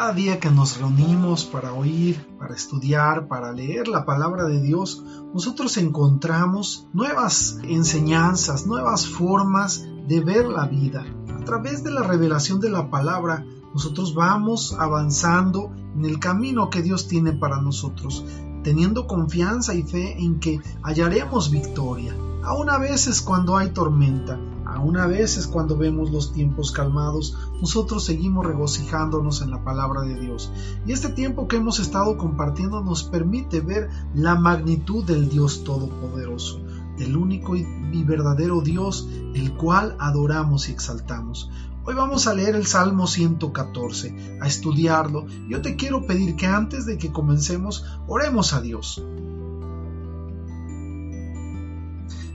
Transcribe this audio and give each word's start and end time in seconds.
Cada 0.00 0.14
día 0.14 0.40
que 0.40 0.50
nos 0.50 0.78
reunimos 0.78 1.44
para 1.44 1.74
oír, 1.74 2.26
para 2.38 2.54
estudiar, 2.54 3.28
para 3.28 3.52
leer 3.52 3.86
la 3.86 4.06
palabra 4.06 4.44
de 4.44 4.60
Dios, 4.60 5.04
nosotros 5.34 5.76
encontramos 5.76 6.86
nuevas 6.94 7.58
enseñanzas, 7.64 8.66
nuevas 8.66 9.06
formas 9.06 9.86
de 10.08 10.20
ver 10.20 10.46
la 10.46 10.66
vida. 10.66 11.04
A 11.38 11.44
través 11.44 11.84
de 11.84 11.90
la 11.90 12.02
revelación 12.02 12.60
de 12.60 12.70
la 12.70 12.90
palabra, 12.90 13.44
nosotros 13.74 14.14
vamos 14.14 14.74
avanzando 14.78 15.70
en 15.94 16.04
el 16.06 16.18
camino 16.18 16.70
que 16.70 16.82
Dios 16.82 17.06
tiene 17.06 17.32
para 17.32 17.60
nosotros, 17.60 18.24
teniendo 18.64 19.06
confianza 19.06 19.74
y 19.74 19.82
fe 19.82 20.18
en 20.18 20.40
que 20.40 20.60
hallaremos 20.82 21.50
victoria. 21.50 22.14
Aún 22.42 22.70
a 22.70 22.78
veces 22.78 23.20
cuando 23.20 23.56
hay 23.56 23.70
tormenta, 23.70 24.38
aún 24.64 24.96
a 24.96 25.06
veces 25.06 25.46
cuando 25.46 25.76
vemos 25.76 26.10
los 26.10 26.32
tiempos 26.32 26.72
calmados, 26.72 27.36
nosotros 27.60 28.04
seguimos 28.04 28.46
regocijándonos 28.46 29.42
en 29.42 29.50
la 29.50 29.62
palabra 29.62 30.02
de 30.02 30.18
Dios. 30.18 30.50
Y 30.86 30.92
este 30.92 31.10
tiempo 31.10 31.48
que 31.48 31.56
hemos 31.56 31.80
estado 31.80 32.16
compartiendo 32.16 32.82
nos 32.82 33.02
permite 33.02 33.60
ver 33.60 33.90
la 34.14 34.36
magnitud 34.36 35.04
del 35.04 35.28
Dios 35.28 35.64
Todopoderoso, 35.64 36.60
del 36.96 37.16
único 37.16 37.56
y 37.56 38.04
verdadero 38.04 38.62
Dios, 38.62 39.06
el 39.34 39.52
cual 39.54 39.96
adoramos 39.98 40.68
y 40.68 40.72
exaltamos. 40.72 41.50
Hoy 41.84 41.94
vamos 41.94 42.26
a 42.26 42.34
leer 42.34 42.56
el 42.56 42.66
Salmo 42.66 43.06
114, 43.06 44.38
a 44.40 44.46
estudiarlo. 44.46 45.26
Yo 45.48 45.60
te 45.60 45.76
quiero 45.76 46.06
pedir 46.06 46.36
que 46.36 46.46
antes 46.46 46.86
de 46.86 46.98
que 46.98 47.10
comencemos, 47.10 47.84
oremos 48.06 48.52
a 48.52 48.60
Dios. 48.60 49.02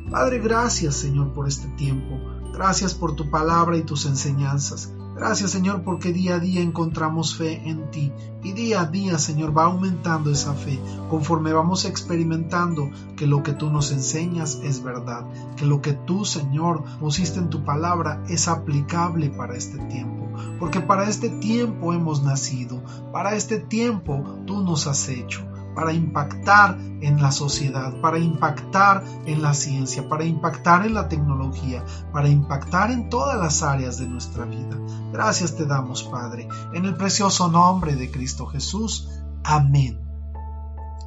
Padre, 0.09 0.40
gracias 0.40 0.95
Señor 0.95 1.34
por 1.34 1.48
este 1.48 1.68
tiempo. 1.70 2.20
Gracias 2.54 2.94
por 2.94 3.16
tu 3.16 3.30
palabra 3.30 3.76
y 3.76 3.82
tus 3.82 4.05
enseñanzas. 4.05 4.94
Gracias 5.16 5.52
Señor 5.52 5.84
porque 5.84 6.14
día 6.14 6.36
a 6.36 6.39
día 6.39 6.61
encontramos 6.61 7.36
fe 7.36 7.67
en 7.67 7.89
ti 7.89 8.11
y 8.44 8.52
día 8.52 8.81
a 8.81 8.86
día 8.86 9.17
Señor 9.17 9.58
va 9.58 9.64
aumentando 9.64 10.30
esa 10.30 10.53
fe 10.53 10.80
conforme 11.09 11.53
vamos 11.53 11.86
experimentando 11.86 12.92
que 13.16 13.26
lo 13.26 13.42
que 13.42 13.53
tú 13.53 13.70
nos 13.70 13.92
enseñas 13.92 14.59
es 14.61 14.83
verdad, 14.83 15.26
que 15.56 15.66
lo 15.66 15.81
que 15.81 15.94
tú 15.94 16.26
Señor 16.26 16.83
pusiste 17.00 17.39
en 17.39 17.50
tu 17.50 17.64
palabra 17.64 18.23
es 18.28 18.50
aplicable 18.50 19.30
para 19.30 19.56
este 19.56 19.78
tiempo, 19.88 20.28
porque 20.59 20.81
para 20.81 21.08
este 21.09 21.30
tiempo 21.30 21.94
hemos 21.94 22.22
nacido, 22.22 22.83
para 23.14 23.36
este 23.36 23.58
tiempo 23.59 24.44
tú 24.45 24.61
nos 24.64 24.86
has 24.86 25.08
hecho 25.08 25.45
para 25.76 25.94
impactar 25.94 26.80
en 27.02 27.22
la 27.22 27.31
sociedad, 27.31 28.00
para 28.02 28.18
impactar 28.18 29.04
en 29.26 29.42
la 29.42 29.54
ciencia, 29.54 30.08
para 30.09 30.23
impactar 30.23 30.86
en 30.86 30.94
la 30.94 31.08
tecnología, 31.08 31.86
para 32.12 32.30
impactar 32.30 32.92
en 32.92 33.09
todas 33.09 33.38
las 33.38 33.62
áreas 33.62 33.98
de 34.00 34.08
nuestra 34.08 34.45
vida. 34.45 34.78
Gracias 35.12 35.56
te 35.56 35.66
damos, 35.66 36.04
Padre, 36.04 36.48
en 36.73 36.86
el 36.86 36.95
precioso 36.95 37.50
nombre 37.50 37.95
de 37.95 38.09
Cristo 38.09 38.48
Jesús. 38.48 39.09
Amén. 39.44 40.02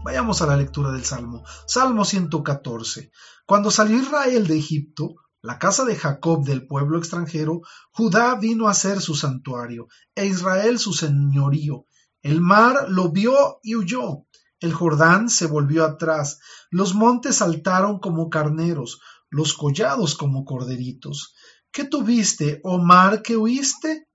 Vayamos 0.05 0.41
a 0.43 0.47
la 0.47 0.57
lectura 0.57 0.93
del 0.93 1.05
Salmo. 1.05 1.43
Salmo 1.67 2.05
114. 2.05 3.11
Cuando 3.47 3.71
salió 3.71 3.99
Israel 3.99 4.47
de 4.47 4.59
Egipto, 4.59 5.17
la 5.43 5.59
casa 5.59 5.85
de 5.85 5.97
Jacob 5.97 6.45
del 6.45 6.67
pueblo 6.67 6.99
extranjero, 6.99 7.61
Judá 7.91 8.35
vino 8.35 8.69
a 8.69 8.75
ser 8.75 9.01
su 9.01 9.15
santuario, 9.15 9.89
e 10.15 10.27
Israel 10.27 10.79
su 10.79 10.93
señorío. 10.93 11.87
El 12.23 12.41
mar 12.41 12.87
lo 12.89 13.11
vio 13.11 13.61
y 13.63 13.77
huyó, 13.77 14.27
el 14.61 14.73
Jordán 14.73 15.29
se 15.29 15.47
volvió 15.47 15.85
atrás, 15.85 16.41
los 16.71 16.95
montes 16.95 17.37
saltaron 17.37 18.01
como 18.01 18.29
carneros, 18.29 19.01
los 19.31 19.55
collados 19.55 20.15
como 20.17 20.45
corderitos. 20.45 21.35
¿Qué 21.71 21.85
tuviste, 21.85 22.61
oh 22.65 22.79
mar, 22.79 23.23
que 23.23 23.37
huiste? 23.37 24.09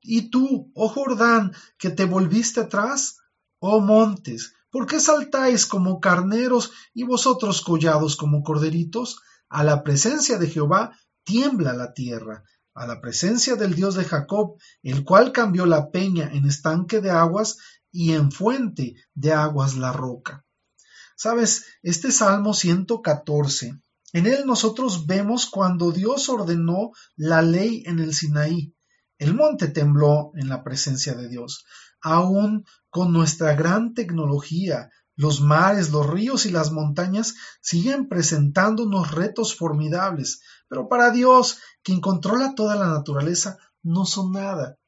¿Y 0.00 0.30
tú, 0.30 0.70
oh 0.74 0.88
Jordán, 0.88 1.54
que 1.78 1.90
te 1.90 2.04
volviste 2.04 2.60
atrás? 2.60 3.18
Oh 3.60 3.80
montes, 3.80 4.52
¿por 4.70 4.86
qué 4.86 5.00
saltáis 5.00 5.66
como 5.66 6.00
carneros 6.00 6.72
y 6.94 7.04
vosotros 7.04 7.62
collados 7.62 8.16
como 8.16 8.42
corderitos? 8.42 9.20
A 9.48 9.64
la 9.64 9.82
presencia 9.82 10.38
de 10.38 10.48
Jehová 10.48 10.96
tiembla 11.24 11.72
la 11.72 11.92
tierra, 11.94 12.44
a 12.74 12.86
la 12.86 13.00
presencia 13.00 13.56
del 13.56 13.74
Dios 13.74 13.94
de 13.94 14.04
Jacob, 14.04 14.56
el 14.82 15.04
cual 15.04 15.32
cambió 15.32 15.66
la 15.66 15.90
peña 15.90 16.30
en 16.32 16.46
estanque 16.46 17.00
de 17.00 17.10
aguas 17.10 17.56
y 17.90 18.12
en 18.12 18.30
fuente 18.30 18.94
de 19.14 19.32
aguas 19.32 19.76
la 19.76 19.92
roca. 19.92 20.44
Sabes, 21.16 21.64
este 21.82 22.12
Salmo 22.12 22.54
114, 22.54 23.80
en 24.12 24.26
él 24.26 24.46
nosotros 24.46 25.06
vemos 25.06 25.46
cuando 25.46 25.92
Dios 25.92 26.28
ordenó 26.28 26.92
la 27.16 27.42
ley 27.42 27.82
en 27.86 27.98
el 27.98 28.14
Sinaí. 28.14 28.74
El 29.18 29.34
monte 29.34 29.68
tembló 29.68 30.32
en 30.34 30.48
la 30.48 30.62
presencia 30.62 31.14
de 31.14 31.28
Dios. 31.28 31.64
Aún 32.00 32.64
con 32.88 33.12
nuestra 33.12 33.54
gran 33.54 33.92
tecnología, 33.92 34.90
los 35.14 35.40
mares, 35.40 35.90
los 35.90 36.06
ríos 36.06 36.46
y 36.46 36.50
las 36.50 36.70
montañas 36.70 37.34
siguen 37.60 38.08
presentando 38.08 38.84
unos 38.84 39.10
retos 39.10 39.56
formidables, 39.56 40.40
pero 40.68 40.88
para 40.88 41.10
Dios, 41.10 41.58
quien 41.82 42.00
controla 42.00 42.54
toda 42.54 42.76
la 42.76 42.86
naturaleza, 42.86 43.58
no 43.82 44.06
son 44.06 44.32
nada. 44.32 44.78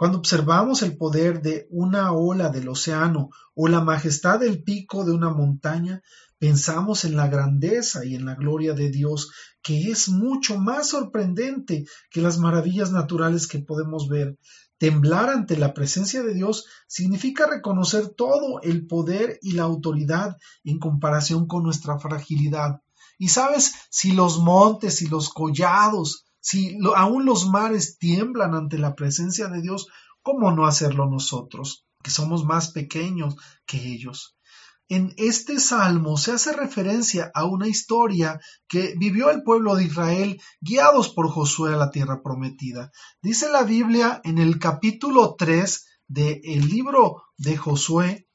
Cuando 0.00 0.16
observamos 0.16 0.80
el 0.80 0.96
poder 0.96 1.42
de 1.42 1.66
una 1.68 2.12
ola 2.12 2.48
del 2.48 2.70
océano 2.70 3.28
o 3.54 3.68
la 3.68 3.82
majestad 3.82 4.40
del 4.40 4.62
pico 4.62 5.04
de 5.04 5.12
una 5.12 5.28
montaña, 5.28 6.00
pensamos 6.38 7.04
en 7.04 7.16
la 7.16 7.28
grandeza 7.28 8.02
y 8.06 8.14
en 8.14 8.24
la 8.24 8.34
gloria 8.34 8.72
de 8.72 8.88
Dios, 8.88 9.30
que 9.60 9.90
es 9.90 10.08
mucho 10.08 10.56
más 10.56 10.88
sorprendente 10.88 11.84
que 12.10 12.22
las 12.22 12.38
maravillas 12.38 12.92
naturales 12.92 13.46
que 13.46 13.58
podemos 13.58 14.08
ver. 14.08 14.38
Temblar 14.78 15.28
ante 15.28 15.58
la 15.58 15.74
presencia 15.74 16.22
de 16.22 16.32
Dios 16.32 16.64
significa 16.86 17.46
reconocer 17.46 18.08
todo 18.08 18.62
el 18.62 18.86
poder 18.86 19.38
y 19.42 19.52
la 19.52 19.64
autoridad 19.64 20.38
en 20.64 20.78
comparación 20.78 21.46
con 21.46 21.62
nuestra 21.62 21.98
fragilidad. 21.98 22.80
Y 23.18 23.28
sabes, 23.28 23.74
si 23.90 24.12
los 24.12 24.38
montes 24.38 25.02
y 25.02 25.08
los 25.08 25.28
collados 25.28 26.24
si 26.40 26.78
aún 26.96 27.26
los 27.26 27.46
mares 27.46 27.98
tiemblan 27.98 28.54
ante 28.54 28.78
la 28.78 28.94
presencia 28.94 29.48
de 29.48 29.60
Dios, 29.60 29.86
¿cómo 30.22 30.52
no 30.52 30.66
hacerlo 30.66 31.06
nosotros, 31.06 31.86
que 32.02 32.10
somos 32.10 32.44
más 32.44 32.72
pequeños 32.72 33.36
que 33.66 33.78
ellos? 33.78 34.36
En 34.88 35.14
este 35.18 35.60
salmo 35.60 36.16
se 36.16 36.32
hace 36.32 36.52
referencia 36.52 37.30
a 37.32 37.44
una 37.44 37.68
historia 37.68 38.40
que 38.66 38.94
vivió 38.98 39.30
el 39.30 39.44
pueblo 39.44 39.76
de 39.76 39.84
Israel 39.84 40.42
guiados 40.60 41.10
por 41.10 41.28
Josué 41.28 41.74
a 41.74 41.76
la 41.76 41.92
tierra 41.92 42.22
prometida. 42.22 42.90
Dice 43.22 43.48
la 43.50 43.62
Biblia 43.62 44.20
en 44.24 44.38
el 44.38 44.58
capítulo 44.58 45.36
3 45.38 45.86
del 46.08 46.68
libro 46.68 47.22
de 47.36 47.56
Josué 47.56 48.26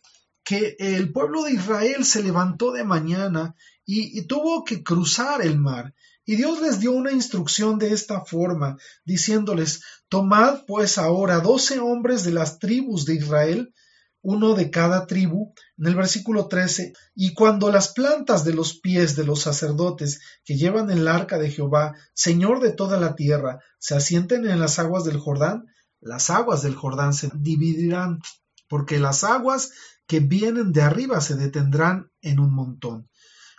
que 0.45 0.77
el 0.79 1.11
pueblo 1.11 1.43
de 1.43 1.53
Israel 1.53 2.05
se 2.05 2.23
levantó 2.23 2.71
de 2.71 2.85
mañana 2.85 3.55
y 3.83 4.25
tuvo 4.25 4.63
que 4.63 4.81
cruzar 4.81 5.41
el 5.41 5.59
mar 5.59 5.93
y 6.25 6.35
Dios 6.35 6.61
les 6.61 6.79
dio 6.79 6.91
una 6.91 7.11
instrucción 7.11 7.77
de 7.77 7.93
esta 7.93 8.25
forma, 8.25 8.77
diciéndoles, 9.05 9.81
Tomad 10.09 10.65
pues 10.65 10.97
ahora 10.97 11.39
doce 11.39 11.79
hombres 11.79 12.23
de 12.23 12.31
las 12.31 12.59
tribus 12.59 13.05
de 13.05 13.15
Israel, 13.15 13.73
uno 14.21 14.55
de 14.55 14.71
cada 14.71 15.05
tribu, 15.05 15.53
en 15.77 15.85
el 15.85 15.95
versículo 15.95 16.47
13, 16.47 16.93
y 17.13 17.35
cuando 17.35 17.71
las 17.71 17.89
plantas 17.89 18.43
de 18.43 18.53
los 18.55 18.79
pies 18.79 19.15
de 19.15 19.23
los 19.23 19.41
sacerdotes 19.41 20.19
que 20.43 20.57
llevan 20.57 20.89
el 20.89 21.07
arca 21.07 21.37
de 21.37 21.51
Jehová, 21.51 21.93
Señor 22.15 22.59
de 22.59 22.71
toda 22.71 22.99
la 22.99 23.15
tierra, 23.15 23.59
se 23.77 23.95
asienten 23.95 24.49
en 24.49 24.59
las 24.59 24.79
aguas 24.79 25.03
del 25.03 25.19
Jordán, 25.19 25.65
las 26.01 26.31
aguas 26.31 26.63
del 26.63 26.73
Jordán 26.73 27.13
se 27.13 27.29
dividirán, 27.35 28.19
porque 28.67 28.99
las 28.99 29.23
aguas 29.23 29.71
que 30.07 30.21
vienen 30.21 30.71
de 30.71 30.81
arriba 30.81 31.21
se 31.21 31.35
detendrán 31.35 32.11
en 32.21 32.39
un 32.39 32.51
montón. 32.51 33.07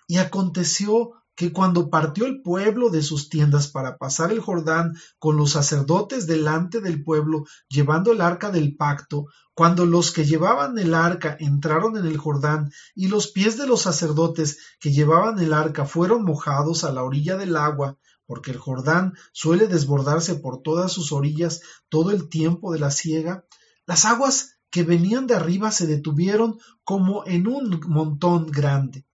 Y 0.09 0.19
aconteció 0.19 1.13
que 1.37 1.53
cuando 1.53 1.91
partió 1.91 2.25
el 2.25 2.41
pueblo 2.41 2.89
de 2.89 3.03
sus 3.03 3.29
tiendas 3.29 3.69
para 3.69 3.99
pasar 3.99 4.33
el 4.33 4.41
Jordán 4.41 4.97
con 5.19 5.37
los 5.37 5.53
sacerdotes 5.53 6.27
delante 6.27 6.81
del 6.81 7.05
pueblo 7.05 7.45
llevando 7.69 8.11
el 8.11 8.23
arca 8.23 8.51
del 8.51 8.75
pacto, 8.75 9.27
cuando 9.55 9.85
los 9.85 10.13
que 10.13 10.25
llevaban 10.25 10.79
el 10.79 10.95
arca 10.95 11.37
entraron 11.39 11.99
en 11.99 12.07
el 12.07 12.17
Jordán 12.17 12.73
y 12.95 13.09
los 13.09 13.29
pies 13.29 13.59
de 13.59 13.67
los 13.67 13.83
sacerdotes 13.83 14.59
que 14.81 14.93
llevaban 14.93 15.39
el 15.39 15.53
arca 15.53 15.85
fueron 15.85 16.25
mojados 16.25 16.85
a 16.85 16.93
la 16.93 17.05
orilla 17.05 17.37
del 17.37 17.57
agua, 17.57 17.99
porque 18.25 18.51
el 18.51 18.59
Jordán 18.59 19.13
suele 19.33 19.69
desbordarse 19.69 20.37
por 20.37 20.63
todas 20.63 20.91
sus 20.91 21.13
orillas 21.13 21.61
todo 21.91 22.13
el 22.13 22.31
tiempo 22.31 22.73
de 22.73 22.79
la 22.79 22.91
siega, 22.91 23.45
las 23.85 24.07
aguas 24.07 24.57
que 24.71 24.85
venían 24.85 25.27
de 25.27 25.35
arriba 25.35 25.71
se 25.71 25.87
detuvieron 25.87 26.59
como 26.83 27.25
en 27.27 27.47
un 27.47 27.81
montón 27.87 28.47
grande 28.51 29.06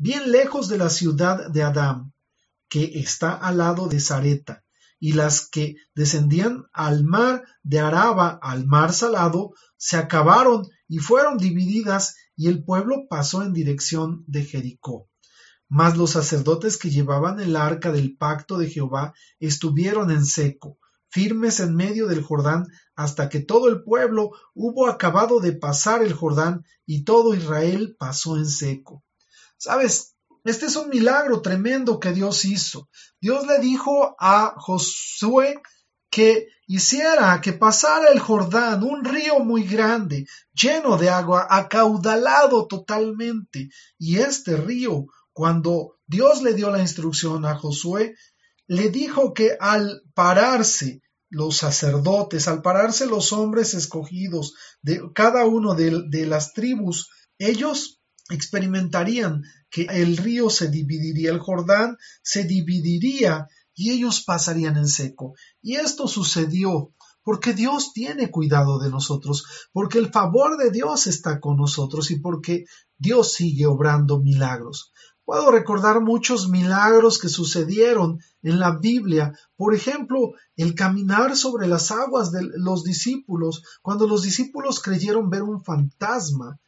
bien 0.00 0.32
lejos 0.32 0.70
de 0.70 0.78
la 0.78 0.88
ciudad 0.88 1.50
de 1.50 1.62
Adam, 1.62 2.14
que 2.70 3.00
está 3.00 3.34
al 3.34 3.58
lado 3.58 3.86
de 3.86 4.00
Zareta, 4.00 4.64
y 4.98 5.12
las 5.12 5.46
que 5.46 5.76
descendían 5.94 6.64
al 6.72 7.04
mar 7.04 7.44
de 7.62 7.80
Araba, 7.80 8.38
al 8.42 8.66
mar 8.66 8.94
salado, 8.94 9.52
se 9.76 9.98
acabaron 9.98 10.66
y 10.88 11.00
fueron 11.00 11.36
divididas, 11.36 12.16
y 12.34 12.48
el 12.48 12.64
pueblo 12.64 13.08
pasó 13.10 13.42
en 13.42 13.52
dirección 13.52 14.24
de 14.26 14.46
Jericó. 14.46 15.10
Mas 15.68 15.98
los 15.98 16.12
sacerdotes 16.12 16.78
que 16.78 16.88
llevaban 16.88 17.38
el 17.38 17.54
arca 17.54 17.92
del 17.92 18.16
pacto 18.16 18.56
de 18.56 18.70
Jehová 18.70 19.12
estuvieron 19.38 20.10
en 20.10 20.24
seco, 20.24 20.78
firmes 21.10 21.60
en 21.60 21.76
medio 21.76 22.06
del 22.06 22.22
Jordán, 22.22 22.64
hasta 22.96 23.28
que 23.28 23.40
todo 23.40 23.68
el 23.68 23.82
pueblo 23.82 24.30
hubo 24.54 24.88
acabado 24.88 25.40
de 25.40 25.52
pasar 25.52 26.02
el 26.02 26.14
Jordán 26.14 26.64
y 26.86 27.04
todo 27.04 27.34
Israel 27.34 27.96
pasó 27.98 28.38
en 28.38 28.46
seco. 28.46 29.04
Sabes, 29.60 30.16
este 30.44 30.66
es 30.66 30.76
un 30.76 30.88
milagro 30.88 31.42
tremendo 31.42 32.00
que 32.00 32.12
Dios 32.12 32.46
hizo. 32.46 32.88
Dios 33.20 33.46
le 33.46 33.58
dijo 33.58 34.16
a 34.18 34.54
Josué 34.56 35.60
que 36.08 36.48
hiciera 36.66 37.42
que 37.42 37.52
pasara 37.52 38.08
el 38.08 38.20
Jordán, 38.20 38.82
un 38.82 39.04
río 39.04 39.40
muy 39.40 39.64
grande, 39.64 40.26
lleno 40.54 40.96
de 40.96 41.10
agua, 41.10 41.46
acaudalado 41.50 42.66
totalmente. 42.68 43.68
Y 43.98 44.16
este 44.16 44.56
río, 44.56 45.04
cuando 45.34 45.98
Dios 46.06 46.40
le 46.42 46.54
dio 46.54 46.70
la 46.70 46.80
instrucción 46.80 47.44
a 47.44 47.54
Josué, 47.54 48.14
le 48.66 48.88
dijo 48.88 49.34
que 49.34 49.58
al 49.60 50.00
pararse 50.14 51.02
los 51.28 51.58
sacerdotes, 51.58 52.48
al 52.48 52.62
pararse 52.62 53.04
los 53.04 53.34
hombres 53.34 53.74
escogidos 53.74 54.54
de 54.80 55.02
cada 55.14 55.44
uno 55.44 55.74
de, 55.74 56.04
de 56.08 56.24
las 56.24 56.54
tribus, 56.54 57.10
ellos 57.36 57.99
experimentarían 58.30 59.42
que 59.70 59.82
el 59.82 60.16
río 60.16 60.50
se 60.50 60.68
dividiría, 60.68 61.30
el 61.30 61.38
Jordán 61.38 61.96
se 62.22 62.44
dividiría 62.44 63.48
y 63.74 63.90
ellos 63.90 64.22
pasarían 64.22 64.76
en 64.76 64.88
seco. 64.88 65.34
Y 65.62 65.76
esto 65.76 66.08
sucedió 66.08 66.92
porque 67.22 67.52
Dios 67.52 67.92
tiene 67.92 68.30
cuidado 68.30 68.78
de 68.78 68.90
nosotros, 68.90 69.44
porque 69.72 69.98
el 69.98 70.10
favor 70.10 70.56
de 70.56 70.70
Dios 70.70 71.06
está 71.06 71.40
con 71.40 71.56
nosotros 71.56 72.10
y 72.10 72.18
porque 72.18 72.64
Dios 72.98 73.34
sigue 73.34 73.66
obrando 73.66 74.20
milagros. 74.20 74.92
Puedo 75.24 75.52
recordar 75.52 76.00
muchos 76.00 76.48
milagros 76.48 77.20
que 77.20 77.28
sucedieron 77.28 78.18
en 78.42 78.58
la 78.58 78.78
Biblia. 78.78 79.32
Por 79.54 79.74
ejemplo, 79.74 80.32
el 80.56 80.74
caminar 80.74 81.36
sobre 81.36 81.68
las 81.68 81.92
aguas 81.92 82.32
de 82.32 82.42
los 82.56 82.82
discípulos, 82.82 83.62
cuando 83.80 84.08
los 84.08 84.22
discípulos 84.22 84.80
creyeron 84.80 85.30
ver 85.30 85.42
un 85.42 85.62
fantasma. 85.62 86.58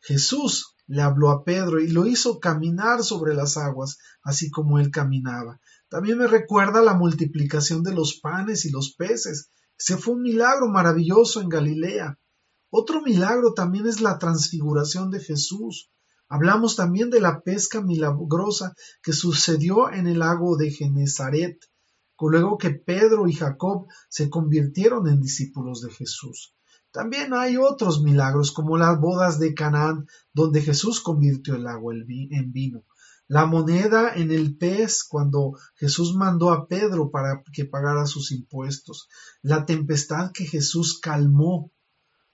Jesús 0.00 0.74
le 0.86 1.02
habló 1.02 1.30
a 1.30 1.44
Pedro 1.44 1.80
y 1.80 1.88
lo 1.88 2.06
hizo 2.06 2.40
caminar 2.40 3.02
sobre 3.02 3.34
las 3.34 3.56
aguas, 3.56 3.98
así 4.22 4.50
como 4.50 4.78
él 4.78 4.90
caminaba. 4.90 5.60
También 5.88 6.18
me 6.18 6.26
recuerda 6.26 6.82
la 6.82 6.94
multiplicación 6.94 7.82
de 7.82 7.94
los 7.94 8.18
panes 8.20 8.64
y 8.64 8.70
los 8.70 8.94
peces. 8.94 9.50
Ese 9.78 9.96
fue 9.96 10.14
un 10.14 10.22
milagro 10.22 10.68
maravilloso 10.68 11.40
en 11.40 11.48
Galilea. 11.48 12.18
Otro 12.70 13.02
milagro 13.02 13.52
también 13.54 13.86
es 13.86 14.00
la 14.00 14.18
transfiguración 14.18 15.10
de 15.10 15.20
Jesús. 15.20 15.90
Hablamos 16.28 16.76
también 16.76 17.08
de 17.10 17.20
la 17.20 17.40
pesca 17.40 17.80
milagrosa 17.80 18.74
que 19.02 19.12
sucedió 19.12 19.90
en 19.90 20.06
el 20.06 20.18
lago 20.18 20.56
de 20.56 20.70
Genezaret, 20.70 21.58
luego 22.20 22.58
que 22.58 22.70
Pedro 22.70 23.28
y 23.28 23.32
Jacob 23.32 23.86
se 24.08 24.28
convirtieron 24.28 25.08
en 25.08 25.20
discípulos 25.20 25.80
de 25.80 25.90
Jesús. 25.90 26.54
También 26.90 27.34
hay 27.34 27.56
otros 27.56 28.02
milagros 28.02 28.52
como 28.52 28.76
las 28.78 28.98
bodas 28.98 29.38
de 29.38 29.54
Canaán, 29.54 30.06
donde 30.32 30.62
Jesús 30.62 31.00
convirtió 31.00 31.54
el 31.54 31.66
agua 31.66 31.94
en 31.94 32.52
vino. 32.52 32.84
La 33.26 33.44
moneda 33.44 34.14
en 34.14 34.30
el 34.30 34.56
pez 34.56 35.04
cuando 35.06 35.52
Jesús 35.74 36.14
mandó 36.16 36.50
a 36.50 36.66
Pedro 36.66 37.10
para 37.10 37.42
que 37.52 37.66
pagara 37.66 38.06
sus 38.06 38.32
impuestos. 38.32 39.08
La 39.42 39.66
tempestad 39.66 40.32
que 40.32 40.46
Jesús 40.46 40.98
calmó 40.98 41.70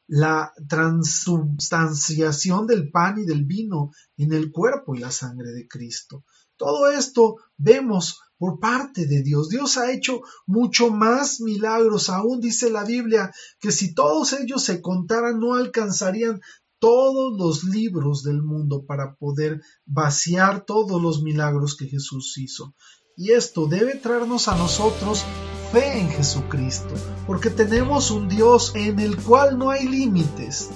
la 0.07 0.53
transubstanciación 0.69 2.67
del 2.69 2.91
pan 2.91 3.19
y 3.19 3.25
del 3.25 3.45
vino 3.45 3.91
en 4.17 4.33
el 4.33 4.53
cuerpo 4.53 4.95
y 4.95 5.01
la 5.01 5.11
sangre 5.11 5.51
de 5.51 5.67
Cristo. 5.67 6.25
Todo 6.57 6.89
esto 6.89 7.37
vemos 7.57 8.21
por 8.39 8.59
parte 8.61 9.07
de 9.07 9.23
Dios. 9.23 9.49
Dios 9.49 9.77
ha 9.77 9.93
hecho 9.93 10.23
mucho 10.47 10.91
más 10.91 11.41
milagros. 11.41 12.09
Aún 12.09 12.41
dice 12.41 12.71
la 12.71 12.85
Biblia 12.85 13.33
que 13.61 13.73
si 13.73 13.95
todos 13.95 14.33
ellos 14.33 14.65
se 14.65 14.81
contaran 14.81 15.39
no 15.41 15.55
alcanzarían 15.55 16.41
todos 16.79 17.39
los 17.39 17.65
libros 17.65 18.23
del 18.23 18.43
mundo 18.43 18.85
para 18.85 19.15
poder 19.15 19.63
vaciar 19.87 20.65
todos 20.67 21.01
los 21.01 21.23
milagros 21.23 21.77
que 21.77 21.87
Jesús 21.87 22.37
hizo. 22.37 22.75
Y 23.17 23.31
esto 23.31 23.67
debe 23.67 23.95
traernos 23.95 24.49
a 24.49 24.57
nosotros 24.57 25.25
fe 25.73 25.99
en 25.99 26.11
Jesucristo, 26.11 26.95
porque 27.27 27.49
tenemos 27.49 28.11
un 28.11 28.29
Dios 28.29 28.73
en 28.75 28.99
el 28.99 29.17
cual 29.17 29.57
no 29.59 29.71
hay 29.71 29.89
límites, 29.89 30.71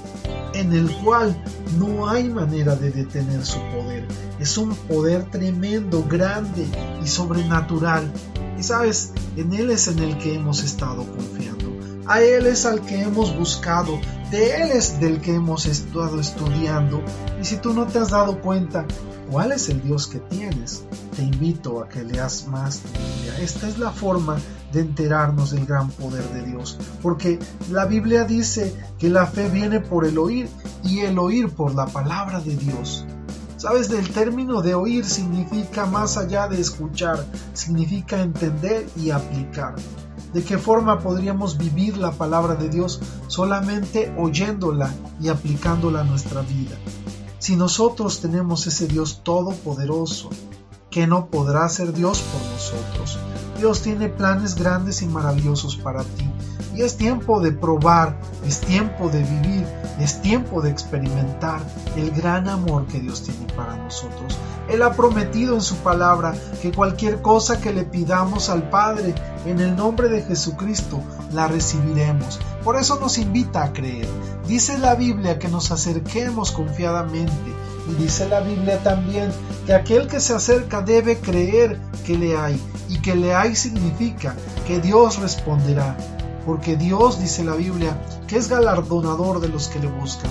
en 0.58 0.72
el 0.72 0.90
cual 1.04 1.40
no 1.78 2.08
hay 2.08 2.28
manera 2.28 2.74
de 2.74 2.90
detener 2.90 3.44
su 3.46 3.60
poder. 3.70 4.06
Es 4.40 4.58
un 4.58 4.74
poder 4.74 5.24
tremendo, 5.30 6.04
grande 6.04 6.66
y 7.02 7.06
sobrenatural. 7.06 8.12
Y 8.58 8.62
sabes, 8.64 9.12
en 9.36 9.52
Él 9.52 9.70
es 9.70 9.86
en 9.86 10.00
el 10.00 10.18
que 10.18 10.34
hemos 10.34 10.64
estado 10.64 11.06
confiando. 11.06 11.78
A 12.06 12.22
Él 12.22 12.46
es 12.46 12.66
al 12.66 12.80
que 12.80 13.02
hemos 13.02 13.36
buscado, 13.36 14.00
de 14.32 14.62
Él 14.62 14.70
es 14.72 14.98
del 14.98 15.20
que 15.20 15.34
hemos 15.34 15.66
estado 15.66 16.18
estudiando. 16.18 17.02
Y 17.40 17.44
si 17.44 17.58
tú 17.58 17.72
no 17.72 17.86
te 17.86 18.00
has 18.00 18.10
dado 18.10 18.40
cuenta 18.40 18.84
cuál 19.30 19.52
es 19.52 19.68
el 19.68 19.80
Dios 19.82 20.08
que 20.08 20.18
tienes, 20.18 20.82
te 21.14 21.22
invito 21.22 21.80
a 21.80 21.88
que 21.88 22.02
leas 22.02 22.48
más 22.48 22.82
Biblia. 22.82 23.38
Esta 23.40 23.68
es 23.68 23.78
la 23.78 23.92
forma 23.92 24.38
de 24.72 24.80
enterarnos 24.80 25.50
del 25.50 25.66
gran 25.66 25.90
poder 25.90 26.24
de 26.30 26.42
Dios, 26.42 26.78
porque 27.02 27.38
la 27.70 27.86
Biblia 27.86 28.24
dice 28.24 28.74
que 28.98 29.08
la 29.08 29.26
fe 29.26 29.48
viene 29.48 29.80
por 29.80 30.04
el 30.04 30.18
oír 30.18 30.48
y 30.84 31.00
el 31.00 31.18
oír 31.18 31.50
por 31.50 31.74
la 31.74 31.86
palabra 31.86 32.40
de 32.40 32.56
Dios. 32.56 33.04
Sabes, 33.56 33.88
del 33.88 34.08
término 34.10 34.62
de 34.62 34.74
oír 34.74 35.04
significa 35.04 35.84
más 35.84 36.16
allá 36.16 36.46
de 36.46 36.60
escuchar, 36.60 37.26
significa 37.54 38.22
entender 38.22 38.86
y 38.94 39.10
aplicar. 39.10 39.74
¿De 40.32 40.44
qué 40.44 40.58
forma 40.58 41.00
podríamos 41.00 41.58
vivir 41.58 41.96
la 41.96 42.12
palabra 42.12 42.54
de 42.54 42.68
Dios 42.68 43.00
solamente 43.26 44.14
oyéndola 44.16 44.92
y 45.20 45.28
aplicándola 45.28 46.02
a 46.02 46.04
nuestra 46.04 46.42
vida? 46.42 46.76
Si 47.40 47.56
nosotros 47.56 48.20
tenemos 48.20 48.66
ese 48.66 48.86
Dios 48.86 49.22
todopoderoso, 49.24 50.30
que 50.90 51.06
no 51.06 51.26
podrá 51.26 51.68
ser 51.68 51.92
Dios 51.92 52.20
por 52.20 52.40
nosotros. 52.52 53.18
Dios 53.58 53.82
tiene 53.82 54.08
planes 54.08 54.54
grandes 54.54 55.02
y 55.02 55.06
maravillosos 55.06 55.76
para 55.76 56.02
ti. 56.02 56.30
Y 56.74 56.82
es 56.82 56.96
tiempo 56.96 57.40
de 57.40 57.50
probar, 57.50 58.16
es 58.46 58.60
tiempo 58.60 59.08
de 59.08 59.24
vivir, 59.24 59.66
es 59.98 60.22
tiempo 60.22 60.62
de 60.62 60.70
experimentar 60.70 61.60
el 61.96 62.12
gran 62.12 62.48
amor 62.48 62.86
que 62.86 63.00
Dios 63.00 63.22
tiene 63.24 63.52
para 63.54 63.76
nosotros. 63.76 64.38
Él 64.68 64.82
ha 64.82 64.92
prometido 64.92 65.54
en 65.54 65.60
su 65.60 65.76
palabra 65.76 66.34
que 66.62 66.70
cualquier 66.70 67.20
cosa 67.20 67.60
que 67.60 67.72
le 67.72 67.84
pidamos 67.84 68.48
al 68.48 68.68
Padre 68.70 69.14
en 69.46 69.60
el 69.60 69.74
nombre 69.74 70.08
de 70.08 70.22
Jesucristo, 70.22 71.00
la 71.32 71.48
recibiremos. 71.48 72.38
Por 72.62 72.76
eso 72.76 73.00
nos 73.00 73.18
invita 73.18 73.64
a 73.64 73.72
creer. 73.72 74.08
Dice 74.46 74.78
la 74.78 74.94
Biblia 74.94 75.38
que 75.38 75.48
nos 75.48 75.72
acerquemos 75.72 76.52
confiadamente 76.52 77.52
y 77.88 77.94
dice 78.02 78.28
la 78.28 78.40
Biblia 78.40 78.82
también 78.82 79.30
que 79.66 79.74
aquel 79.74 80.06
que 80.06 80.20
se 80.20 80.34
acerca 80.34 80.82
debe 80.82 81.18
creer 81.18 81.80
que 82.04 82.16
le 82.16 82.36
hay. 82.36 82.60
Y 82.88 83.00
que 83.00 83.14
le 83.14 83.34
hay 83.34 83.54
significa 83.54 84.34
que 84.66 84.80
Dios 84.80 85.18
responderá. 85.18 85.96
Porque 86.44 86.76
Dios, 86.76 87.20
dice 87.20 87.44
la 87.44 87.54
Biblia, 87.54 87.98
que 88.26 88.36
es 88.36 88.48
galardonador 88.48 89.40
de 89.40 89.48
los 89.48 89.68
que 89.68 89.80
le 89.80 89.88
buscan. 89.88 90.30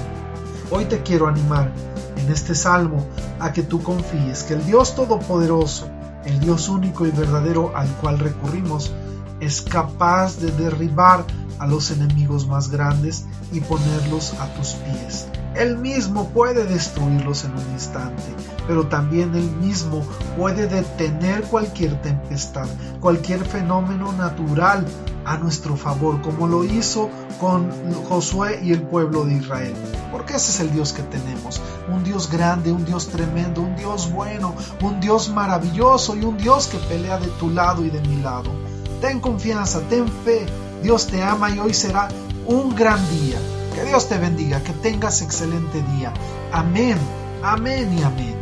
Hoy 0.72 0.86
te 0.86 1.02
quiero 1.02 1.28
animar 1.28 1.72
en 2.18 2.32
este 2.32 2.56
salmo 2.56 3.06
a 3.40 3.54
que 3.54 3.64
tú 3.64 3.82
confíes 3.82 4.44
que 4.44 4.56
el 4.56 4.66
Dios 4.66 4.96
Todopoderoso, 4.96 5.88
el 6.26 6.40
Dios 6.40 6.70
único 6.70 7.06
y 7.06 7.12
verdadero 7.12 7.72
al 7.76 7.88
cual 7.98 8.20
recurrimos, 8.20 8.92
es 9.40 9.62
capaz 9.62 10.40
de 10.40 10.52
derribar 10.52 11.24
a 11.60 11.68
los 11.68 11.92
enemigos 11.92 12.48
más 12.48 12.70
grandes 12.70 13.26
y 13.52 13.62
ponerlos 13.62 14.34
a 14.34 14.48
tus 14.56 14.74
pies. 14.74 15.28
Él 15.58 15.78
mismo 15.78 16.30
puede 16.30 16.66
destruirlos 16.66 17.44
en 17.44 17.54
un 17.54 17.72
instante, 17.74 18.24
pero 18.68 18.88
también 18.88 19.34
Él 19.34 19.50
mismo 19.60 20.06
puede 20.38 20.68
detener 20.68 21.42
cualquier 21.44 22.00
tempestad, 22.02 22.68
cualquier 23.00 23.44
fenómeno 23.44 24.12
natural 24.14 24.86
a 25.26 25.38
nuestro 25.38 25.76
favor, 25.76 26.22
como 26.22 26.48
lo 26.48 26.64
hizo 26.64 27.10
con 27.40 27.70
Josué 28.08 28.60
y 28.64 28.72
el 28.72 28.84
pueblo 28.84 29.26
de 29.26 29.34
Israel. 29.34 29.74
Porque 30.12 30.36
ese 30.36 30.52
es 30.52 30.60
el 30.60 30.72
Dios 30.72 30.94
que 30.94 31.04
tenemos, 31.04 31.60
un 31.92 32.04
Dios 32.04 32.30
grande, 32.30 32.72
un 32.72 32.86
Dios 32.86 33.08
tremendo, 33.08 33.62
un 33.62 33.76
Dios 33.76 34.12
bueno, 34.12 34.56
un 34.82 35.00
Dios 35.00 35.30
maravilloso 35.30 36.16
y 36.16 36.24
un 36.24 36.38
Dios 36.38 36.68
que 36.68 36.78
pelea 36.78 37.18
de 37.18 37.28
tu 37.40 37.50
lado 37.50 37.84
y 37.84 37.90
de 37.90 38.02
mi 38.02 38.22
lado. 38.22 38.52
Ten 39.02 39.20
confianza, 39.20 39.82
ten 39.90 40.08
fe, 40.24 40.46
Dios 40.84 41.08
te 41.08 41.24
ama 41.24 41.50
y 41.50 41.60
hoy 41.60 41.74
será 41.74 42.10
un 42.46 42.76
gran 42.76 43.00
día. 43.10 43.40
Que 43.78 43.84
Dios 43.84 44.10
te 44.10 44.18
bendiga, 44.18 44.60
que 44.64 44.74
tengas 44.74 45.22
excelente 45.22 45.84
día. 45.96 46.12
Amén, 46.52 46.98
amén 47.44 47.96
y 47.96 48.02
amén. 48.02 48.37